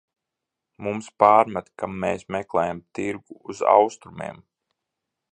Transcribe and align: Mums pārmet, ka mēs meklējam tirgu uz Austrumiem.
Mums 0.85 1.09
pārmet, 1.23 1.67
ka 1.81 1.89
mēs 2.05 2.25
meklējam 2.35 2.81
tirgu 2.99 3.37
uz 3.53 3.61
Austrumiem. 3.75 4.41